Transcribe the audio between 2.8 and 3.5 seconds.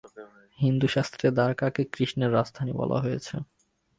বলা হয়েছে।